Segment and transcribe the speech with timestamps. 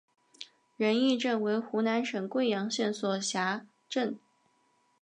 [0.77, 4.17] 仁义镇为湖南省桂阳县所辖镇。